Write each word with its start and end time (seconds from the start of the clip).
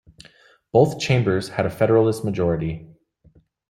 Both 0.71 0.99
chambers 0.99 1.49
had 1.49 1.67
a 1.67 1.69
Federalist 1.69 2.25
majority. 2.25 2.87